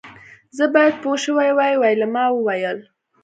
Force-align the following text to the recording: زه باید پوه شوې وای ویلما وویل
زه 0.57 0.63
باید 0.73 0.95
پوه 1.03 1.17
شوې 1.23 1.49
وای 1.57 1.73
ویلما 1.81 2.25
وویل 2.31 2.79